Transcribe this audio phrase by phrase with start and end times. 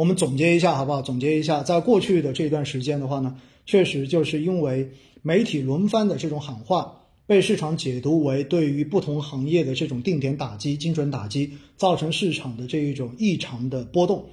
[0.00, 1.02] 我们总结一下好不好？
[1.02, 14.24] 总结一下，在过去的这段时间的话呢，确实就是因为媒体轮番的这种喊话，被市场解读为对于不同行业的这种定点打击、精准打击，造成市场的这一种异常的波动。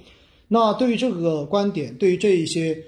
[0.48, 2.82] 那对于这个观点，对于这一些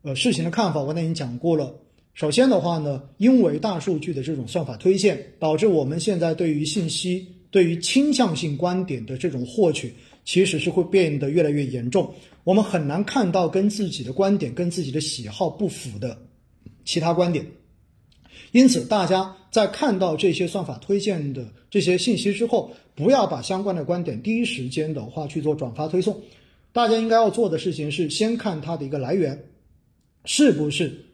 [0.00, 1.74] 呃事情的看法，我刚才已经讲过了。
[2.14, 9.92] 首先的话呢，因为大数据的这种算法推荐，导致我们现在对于信息、对于倾向性观点的这种获取，
[10.24, 12.14] 其实是会变得越来越严重。
[12.44, 16.18] 我们很难看到跟自己的观点、跟自己的喜好不符的
[16.84, 17.46] 其他观点。
[18.52, 26.22] 因此，大家在看到这些算法推荐的这些信息之后，不要把相关的观点第一时间的话去做转发推送。
[26.72, 29.44] 大家应该要做的事情是先看它的一个来源，
[30.24, 31.04] 是不是？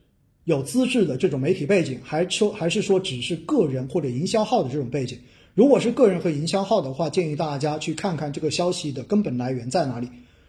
[0.44, 5.18] 有资质的这种媒体背景，还说还是说只是个人或者营销号的这种背景？
[5.54, 10.08] 如果是个人和营销号的话，建议大家去看看这个消息的根本来源在哪里。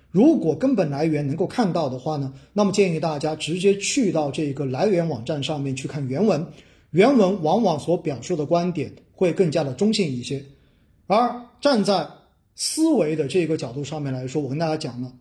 [0.09, 6.47] 如果根本来源能够看到的话呢，那么建议大家直接去到这个来源网站上面去看原文，
[6.89, 10.43] 原文往往所表述的观点会更加的中性一些。
[11.07, 12.07] 而站在
[12.55, 15.13] 思维的这个角度上面来说，我跟大家讲了。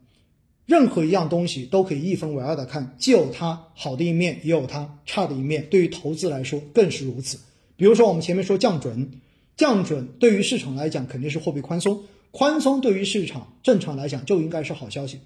[0.64, 5.66] 任何一样东西都可以一分为二的看，既有它好的一面，也有它差的一面。
[5.70, 7.38] 对于投资来说更是如此。
[7.76, 9.10] 比如说，我们前面说降准，
[9.56, 15.18] 降准对于市场来讲肯定是货币宽松，宽松对于市场正常来讲就应该是好消息。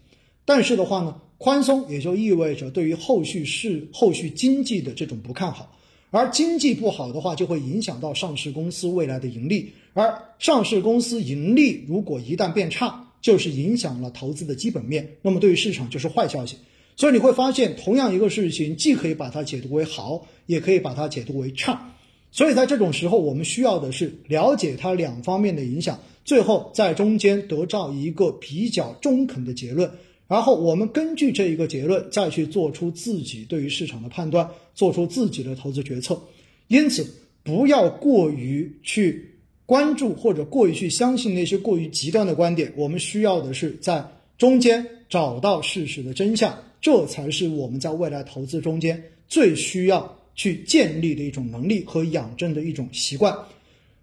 [0.44, 5.76] 但是的话呢，宽松也就意味着对于后续市、后续经济的这种不看好，
[6.10, 13.04] 而经济不好的话，就会影响到上市公司未来的盈利，而上市公司盈利如果一旦变差。
[13.20, 16.56] 就是影响了投资的基本面，那么对于市场就是坏消息。
[16.96, 21.92] 所以你会发现，同样一个事情，既可以把它解读为好，也可以把它解读为差。
[22.30, 29.90] 所以在这种时候，我们需要的是了解它两方面的影响，最后在中间得到一个比较中肯的结论。
[30.26, 36.20] 然后我们根据这一个结论，再去做出自己对于市场的判断，做出自己的投资决策。
[36.66, 37.06] 因此，
[37.42, 39.34] 不要过于去。
[39.64, 44.02] 关注或者过于去相信那些过于极端的观点，我们需要的是在
[44.38, 53.36] 中间找到事实的真相，这才是我们在未来投资中间最需要去建立的一种能力和养成的一种习惯。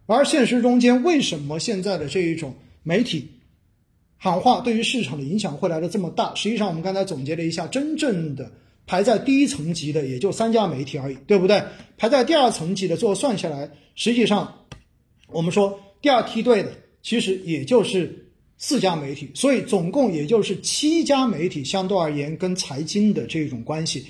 [0.06, 2.54] 而现实中间，为什么现在的这一种
[2.84, 3.28] 媒体
[4.18, 6.36] 喊话对于市场的影响会来的这么大？
[6.36, 8.52] 实际上，我们刚才总结了一下，真正的
[8.86, 11.64] 排在第一层级的也就三家媒体而已，对不对？
[11.98, 14.54] 排在第二层级的，最后算下来，实际上。
[15.28, 16.72] 我们说第二梯队的
[17.02, 18.30] 其实也就是
[18.60, 24.06] 四家媒体，所以总共也就是七家媒体，相对而言跟财经的这种关系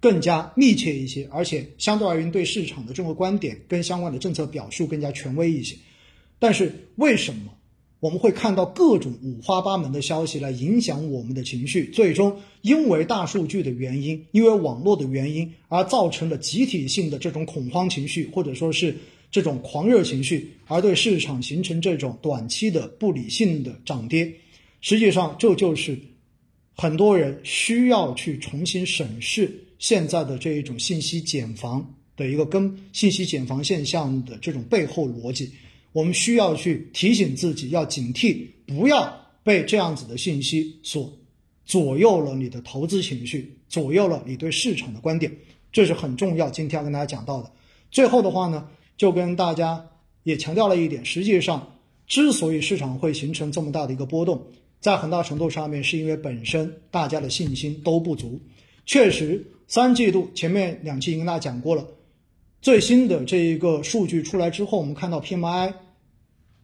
[0.00, 5.76] 更加密切一些，而且相对而言对市场的这个观点跟相关的政策表述更加权威一些。
[6.38, 7.52] 但是为什么
[8.00, 11.86] 我们会看到各种五花八门的消息来影响我们的情绪？
[11.86, 18.96] 最终因为大数据的原因，因为网络的原因而造成了集体性的这种恐慌情绪，或者说是。
[19.30, 24.32] 这种狂热情绪，而对市场形成这种短期的不理性的涨跌，
[24.80, 25.98] 实际上这就是
[26.74, 35.50] 很多人需要去重新审视现在的这一种信息茧房的一个跟信息茧房现象的这种背后逻辑。
[35.92, 41.12] 我们需要去提醒自己，要警惕，不要被这样子的信息所
[41.64, 45.34] 左右了你的投资情绪，左右了你对市场的观点，
[45.72, 46.50] 这是很重要。
[46.50, 47.50] 今天要跟大家讲到的，
[47.90, 48.68] 最后的话呢。
[48.98, 49.88] 就跟大家
[50.24, 51.78] 也强调了一点，实际上，
[52.08, 54.44] 之所以市场会形成这么大的一个波动，
[54.80, 58.40] 在很大程度上面是因为本身大家的信心都不足。
[58.86, 61.86] 确实，三季度前面两期已经跟大家讲过了，
[62.60, 65.74] 最新的这一个数据出来之后，我们看到 PMI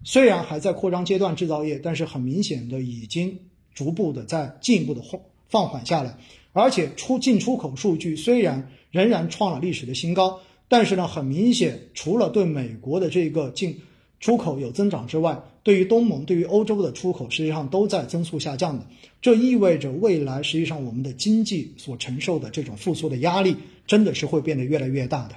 [0.02, 3.38] 虽然还在扩张阶段，制造业，但是很明显的已经
[3.74, 6.18] 逐步的在进一步的放放缓下来，
[6.52, 10.40] 而且出进出口数据虽然仍然创了历史的新高。
[10.66, 13.78] 但是呢，很明显，除了对美国的这个进
[14.20, 18.86] 出口有增长之外，对于东盟、对于欧洲的出口，实际上都在增速下降的。
[19.20, 23.56] 这意味着未来实际上我们的经济所承受的这种复苏的压力，
[23.86, 25.34] 真的是会变得越来越大的。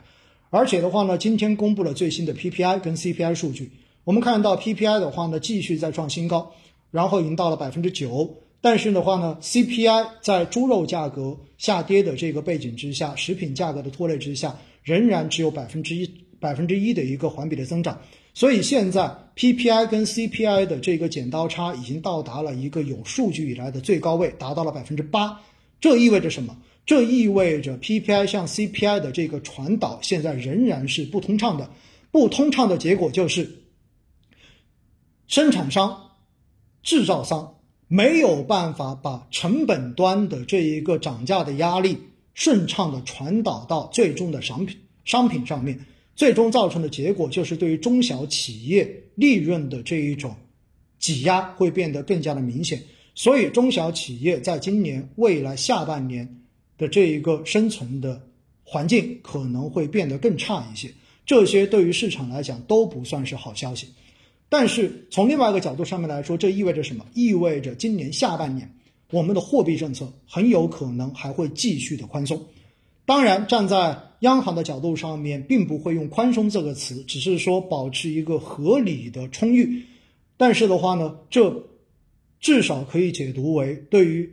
[0.50, 3.72] 而且的话呢，今天公布了最新的 PPI 跟 CPI 数据，
[4.06, 6.54] 我们看到 PPI 的话呢，继续在创新高，
[6.92, 8.38] 然后已经到了百分之九。
[8.62, 14.58] 但是的话呢，CPI 在猪肉价格下跌的这个背景之下，食品价格的拖累之下。
[14.84, 16.10] 仍然只有百分之一
[16.40, 18.00] 百分之一的一个环比的增长，
[18.38, 25.42] 所以现在 PPI 跟 CPI 的这个剪刀差已经到达了一个有数据以来的最高位，达到了百分之八。
[25.82, 26.56] 这意味着什么？
[26.86, 31.68] 这意味着 PPI 向 CPI 的这个传导现在仍然是不通畅的。
[32.12, 33.64] 不通畅的结果就是，
[35.26, 36.12] 生产商、
[36.84, 37.56] 制造商
[37.88, 41.98] 没有办法把成本端的这一个涨价的压力
[42.36, 45.88] 顺畅的传导到最终的商品商品上面，
[46.18, 50.36] 最终造成的结果就是对于中小企业利润的这一种
[50.98, 52.82] 挤压会变得更加的明显。
[53.14, 56.28] 所以，中小企业在今年未来下半年
[56.78, 58.22] 的这一个生存的
[58.64, 60.90] 环境可能会变得更差一些。
[61.26, 63.88] 这些对于市场来讲都不算是好消息。
[64.50, 67.06] 但是从另外一个角度上面来说，这意味着什么？
[67.14, 68.68] 意味着今年下半年
[69.12, 72.44] 我们的货币政策很有可能还会继续的宽松。
[73.08, 79.84] 当然，站在央行的角度上面，并不会用宽松这个词，只是说保持一个合理的充裕。
[80.36, 81.64] 但是的话呢，这
[82.40, 84.30] 至少可以解读为对于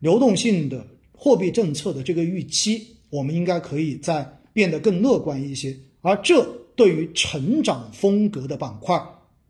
[0.00, 5.76] 流动性的货币政策的这个预期，我们应该可以再变得更乐观一些。
[6.02, 9.00] 而这对于成长风格的板块。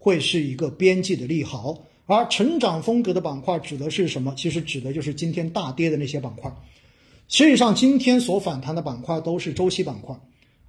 [0.02, 4.32] 会是一个边际的利好，而成长风格的板块指的是什么？
[4.34, 6.50] 其实指的就是今天大跌的那些板块。
[7.30, 10.14] 实际上，今天所反弹的板块都是周期板块，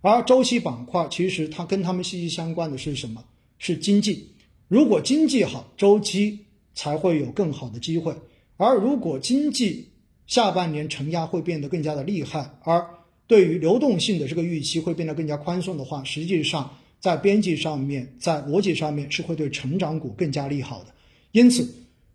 [0.01, 3.23] 而周期板块其实它跟他们息息相关的是什么？
[3.57, 4.29] 是经济。
[4.67, 6.39] 如果经济好，周期
[6.75, 8.15] 才会有更好的机会。
[8.57, 9.89] 而如果经济
[10.27, 12.87] 下半年承压会变得更加的厉害，而
[13.25, 16.71] 对于流动性的这个预期会变得更加宽松的话，实际上。
[16.99, 20.93] 在边际上面，在逻辑上面是会对成长股更加利好的。
[21.31, 21.67] 因此，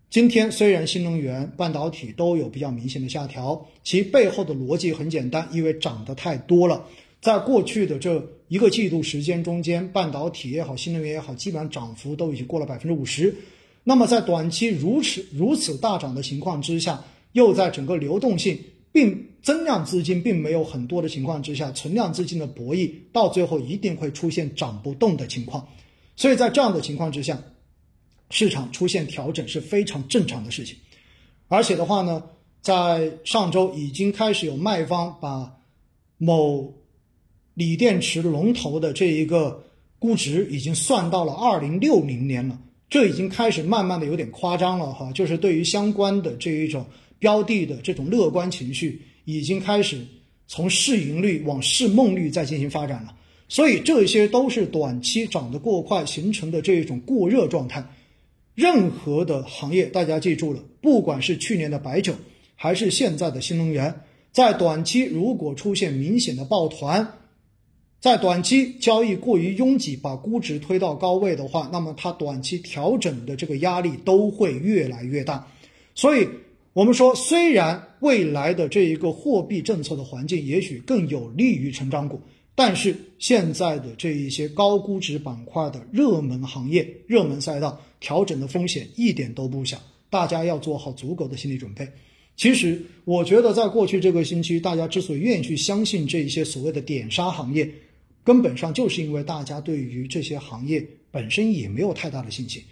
[0.09, 6.85] 今天虽然新能源、半导体都有比较明显的下调，其背后的逻辑很简单，因为涨得太多了。
[7.21, 13.35] 在过去的这一个季度时间中间，半导体也好，新能源也好，基本上涨幅都已经过了百分之五十。
[13.85, 18.59] 那么在短期如此如此大涨的情况之下，又在整个流动性。
[18.93, 25.69] 并增量资金并没有很多的情况之下，存量资金的博弈到最后一定会出现涨不动的情况，
[26.17, 27.39] 所以在这样的情况之下，
[28.31, 30.77] 市场出现调整是非常正常的事情。
[31.49, 32.23] 而且的话呢，
[32.61, 35.53] 在上周已经开始有卖方把
[36.19, 36.75] 某
[37.55, 39.65] 锂电池龙头的这一个
[39.99, 42.59] 估值已经算到了二零六零年了，
[42.89, 46.85] 这已经开始慢慢的有点夸张了哈，就是对于相关的这一种。
[47.19, 50.07] 标的的这种乐观情绪已经开始
[50.47, 53.15] 从市盈率往市梦率在进行发展了，
[53.49, 57.83] 所以这些都是短期涨得过快形成的这一种过热状态。
[58.57, 62.13] 任何的行业，大家记住了，不管是去年的白酒，
[62.57, 64.01] 还是现在的新能源，
[64.33, 67.07] 在短期如果出现明显的抱团，
[68.01, 75.47] 在短期交易过于拥挤，把估值推到高位的话，那么它短期调整的这个压力都会越来越大，
[75.95, 76.27] 所以。
[76.73, 82.21] 我们说，虽然未来的这一个货币政策的环境也许更有利于成长股，
[82.57, 89.79] 但是现在的这一些高估值板块的热门行业、热门赛道调整的风险一点都不小，
[90.11, 91.87] 大家要做好足够的心理准备。
[92.35, 97.71] 其实，我觉得在过去这个星期，大家之所以愿意去相信这一些所谓的点杀行业，
[98.25, 102.63] 根本上就是因为大家对于这些行业本身也没有太大的信心，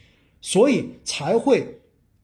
[0.41, 1.65] 所以才会。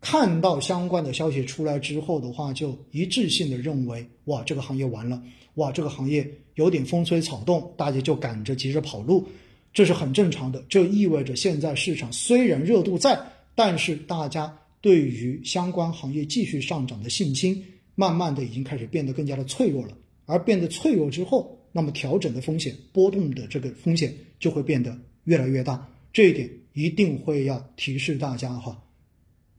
[0.01, 5.23] 看到相关的消息出来之后的话，就一致性的认为，哇，这个行业完了，
[5.55, 9.27] 哇，这个行业有点风吹草动，大家就赶着急着跑路，
[9.75, 10.65] 这是很正常的。
[10.69, 13.21] 这意味着现在市场虽然热度在，
[13.55, 17.63] 但是大家对于相关行业继续上涨的信心，
[17.95, 19.97] 慢慢的已经开始变得更加的脆弱了。
[20.25, 25.87] 而变得脆弱之后，那么调整的风险、波动的这个风险就会变得越来越大。
[26.13, 28.81] 这一点一定会要提示大家哈。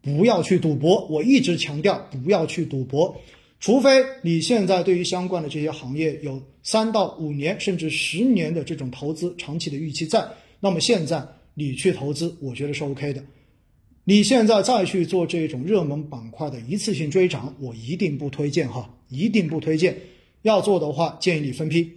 [0.02, 3.16] 不要去赌博，我一直强调不要去赌博，
[3.60, 10.28] 除非你现在对于相关的这些行业有三到五年甚至十年的这种投资长期的预期在，
[10.60, 13.24] 那么现在你去投资，我觉得是 OK 的。
[14.04, 19.96] 你现在再去做这种热门板块的一次性追涨，我一定不推荐哈，一定不推荐。
[20.42, 21.88] 要做的话，建议你分批，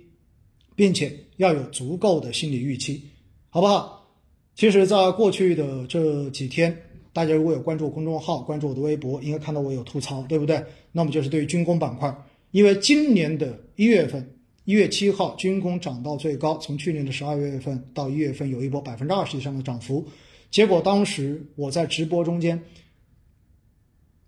[0.77, 3.01] 并且要有足够的心理预期，
[3.49, 4.07] 好不好？
[4.55, 6.77] 其实，在过去的这几天。
[7.15, 10.61] 大家如果有关注我公众号、关注我的微博，应该看到我有吐槽，对不对？
[10.91, 12.13] 那么就是对于军工板块，
[12.51, 14.29] 因为今年的一月份，
[14.65, 20.05] 一月七号，军工涨到最高，从去年的十二月份到一月份有一波百分之二十以上的涨幅。
[20.51, 22.61] 结果当时我在直播中间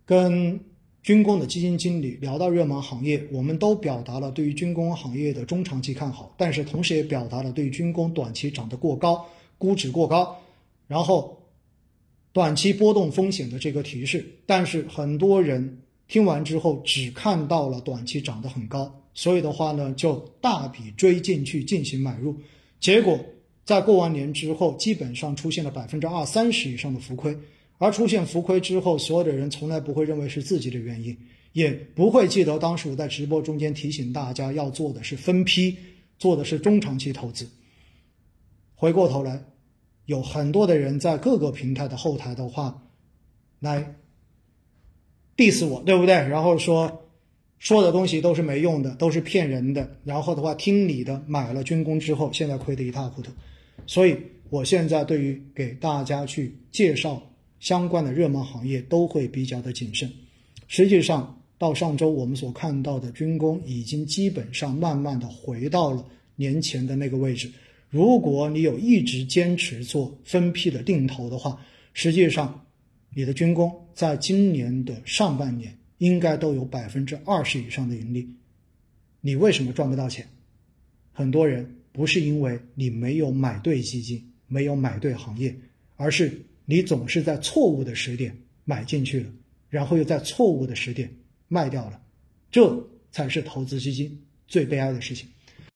[0.05, 0.61] 跟
[1.03, 9.27] 军工的基金经理聊到热门行业，我们都表达了对于军工行业的中长期看好，但是同时也表达了对军工短期涨得过高、
[9.59, 10.41] 估值过高，
[10.87, 11.37] 然后。
[12.37, 22.37] 短期波动风险的这个提示，但是很多人听完之后只看到了短期涨得很高，所以的话呢，就大笔追进去进行买入，
[22.79, 23.19] 结果
[23.65, 27.35] 在过完年之后，基本上出现了百分之二三十以上的浮亏，
[27.79, 31.17] 而出现浮亏之后，所有的人从来不会认为是自己的原因，
[31.55, 35.75] 也不会记得当时我在直播中间提醒大家要做的是分批，
[36.19, 37.49] 做的是中长期投资。
[38.75, 39.43] 回过头来，
[40.07, 42.83] 有很多的人在各个平台的后台的话，
[43.61, 43.95] 来
[45.37, 46.15] diss 我，对不对？
[46.15, 47.05] 然后说
[47.59, 49.99] 说的东西都是没用的，都是骗人的。
[50.05, 53.31] 然后的话，听你的，买了军工之后，现在亏得一塌糊涂。
[53.87, 54.17] 所以，
[54.51, 57.23] 我现在对于给大家去介绍。
[57.59, 60.13] 相关的热门行业都会比较的谨慎。
[60.69, 66.05] 实际上，到上周我们所看到的军工已经基本上慢慢的回到了
[66.37, 67.51] 年前的那个位置。
[67.91, 71.61] 如果你有一直坚持做分批的定投的话，
[71.93, 72.67] 实际上
[73.15, 78.29] 你的军工在今年的上半年应该都有百分之二十以上的盈利。
[79.21, 80.29] 你为什么赚不到钱？
[81.13, 85.55] 很多人不是因为你没有买对基金，没有买对行业，
[85.97, 86.43] 而是。
[86.69, 89.31] 你总是在错误的时点买进去了，
[89.71, 91.09] 然后又在错误的时点
[91.47, 92.03] 卖掉了，
[92.51, 95.29] 这才是投资基金最悲哀的事情。